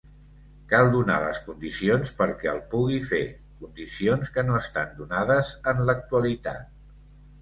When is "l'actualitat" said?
5.91-6.69